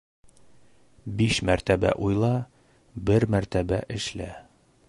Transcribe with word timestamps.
Биш 1.19 1.37
мәртәбә 1.51 1.93
уйла, 2.07 2.33
бер 3.11 3.29
мәртәбә 3.37 3.83
эшлә. 3.99 4.33